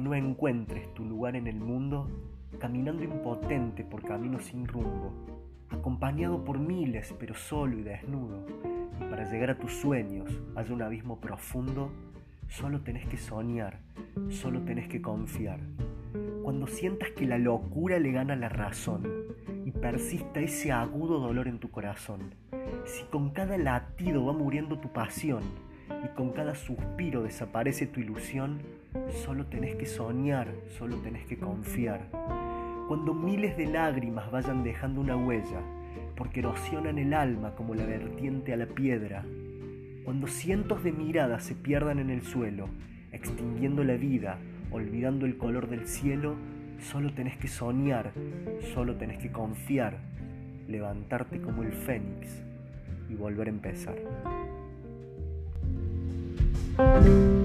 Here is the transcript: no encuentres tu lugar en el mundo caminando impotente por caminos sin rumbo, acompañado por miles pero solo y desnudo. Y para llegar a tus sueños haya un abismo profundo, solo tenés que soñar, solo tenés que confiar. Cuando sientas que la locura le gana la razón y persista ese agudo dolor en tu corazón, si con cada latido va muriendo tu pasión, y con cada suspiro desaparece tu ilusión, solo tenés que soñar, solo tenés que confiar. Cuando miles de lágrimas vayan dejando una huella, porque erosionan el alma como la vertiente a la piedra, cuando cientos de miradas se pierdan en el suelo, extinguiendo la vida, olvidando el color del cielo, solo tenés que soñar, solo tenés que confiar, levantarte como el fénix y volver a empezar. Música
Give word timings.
no 0.00 0.14
encuentres 0.14 0.92
tu 0.94 1.04
lugar 1.04 1.36
en 1.36 1.46
el 1.46 1.56
mundo 1.56 2.08
caminando 2.58 3.02
impotente 3.02 3.84
por 3.84 4.02
caminos 4.02 4.44
sin 4.44 4.66
rumbo, 4.66 5.12
acompañado 5.70 6.44
por 6.44 6.58
miles 6.58 7.14
pero 7.18 7.34
solo 7.34 7.78
y 7.78 7.82
desnudo. 7.82 8.46
Y 9.00 9.04
para 9.04 9.30
llegar 9.30 9.50
a 9.50 9.58
tus 9.58 9.72
sueños 9.72 10.30
haya 10.54 10.72
un 10.72 10.82
abismo 10.82 11.20
profundo, 11.20 11.90
solo 12.48 12.80
tenés 12.80 13.06
que 13.08 13.16
soñar, 13.16 13.80
solo 14.28 14.60
tenés 14.60 14.88
que 14.88 15.02
confiar. 15.02 15.60
Cuando 16.42 16.66
sientas 16.66 17.10
que 17.10 17.26
la 17.26 17.38
locura 17.38 17.98
le 17.98 18.12
gana 18.12 18.36
la 18.36 18.48
razón 18.48 19.02
y 19.64 19.72
persista 19.72 20.40
ese 20.40 20.72
agudo 20.72 21.18
dolor 21.18 21.48
en 21.48 21.58
tu 21.58 21.70
corazón, 21.70 22.34
si 22.84 23.04
con 23.04 23.30
cada 23.30 23.58
latido 23.58 24.24
va 24.24 24.32
muriendo 24.32 24.78
tu 24.78 24.92
pasión, 24.92 25.42
y 26.04 26.08
con 26.16 26.32
cada 26.32 26.54
suspiro 26.54 27.22
desaparece 27.22 27.86
tu 27.86 28.00
ilusión, 28.00 28.60
solo 29.24 29.46
tenés 29.46 29.76
que 29.76 29.86
soñar, 29.86 30.48
solo 30.78 30.96
tenés 30.96 31.26
que 31.26 31.38
confiar. 31.38 32.08
Cuando 32.88 33.14
miles 33.14 33.56
de 33.56 33.66
lágrimas 33.66 34.30
vayan 34.30 34.64
dejando 34.64 35.00
una 35.00 35.16
huella, 35.16 35.60
porque 36.16 36.40
erosionan 36.40 36.98
el 36.98 37.14
alma 37.14 37.54
como 37.54 37.74
la 37.74 37.86
vertiente 37.86 38.52
a 38.52 38.56
la 38.56 38.66
piedra, 38.66 39.24
cuando 40.04 40.26
cientos 40.26 40.82
de 40.82 40.92
miradas 40.92 41.44
se 41.44 41.54
pierdan 41.54 41.98
en 41.98 42.10
el 42.10 42.22
suelo, 42.22 42.68
extinguiendo 43.12 43.84
la 43.84 43.94
vida, 43.94 44.38
olvidando 44.70 45.26
el 45.26 45.36
color 45.36 45.68
del 45.68 45.86
cielo, 45.86 46.36
solo 46.78 47.12
tenés 47.12 47.36
que 47.36 47.48
soñar, 47.48 48.12
solo 48.74 48.96
tenés 48.96 49.18
que 49.18 49.30
confiar, 49.30 49.98
levantarte 50.66 51.40
como 51.40 51.62
el 51.62 51.72
fénix 51.72 52.42
y 53.08 53.14
volver 53.14 53.48
a 53.48 53.50
empezar. 53.50 53.96
Música 56.80 57.39